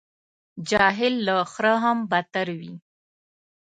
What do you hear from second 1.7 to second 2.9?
هم بدتر وي.